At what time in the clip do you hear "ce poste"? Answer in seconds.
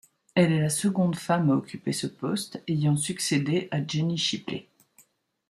1.93-2.59